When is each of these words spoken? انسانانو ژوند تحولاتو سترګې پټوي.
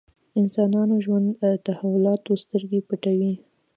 انسانانو 0.39 0.95
ژوند 1.05 1.27
تحولاتو 1.65 2.31
سترګې 2.43 2.79
پټوي. 2.87 3.33